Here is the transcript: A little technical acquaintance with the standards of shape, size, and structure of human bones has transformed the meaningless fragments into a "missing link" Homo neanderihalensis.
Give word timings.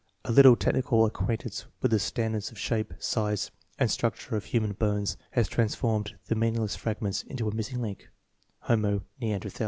A 0.25 0.31
little 0.31 0.55
technical 0.55 1.05
acquaintance 1.05 1.67
with 1.83 1.91
the 1.91 1.99
standards 1.99 2.49
of 2.49 2.57
shape, 2.57 2.91
size, 2.97 3.51
and 3.77 3.91
structure 3.91 4.35
of 4.35 4.45
human 4.45 4.71
bones 4.73 5.15
has 5.33 5.47
transformed 5.47 6.15
the 6.25 6.33
meaningless 6.33 6.75
fragments 6.75 7.21
into 7.21 7.47
a 7.47 7.53
"missing 7.53 7.83
link" 7.83 8.09
Homo 8.61 9.03
neanderihalensis. 9.21 9.59